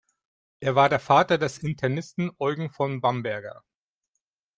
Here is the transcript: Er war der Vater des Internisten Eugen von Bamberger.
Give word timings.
Er 0.61 0.73
war 0.73 0.89
der 0.89 0.99
Vater 0.99 1.37
des 1.37 1.59
Internisten 1.59 2.31
Eugen 2.39 2.71
von 2.71 3.01
Bamberger. 3.01 3.63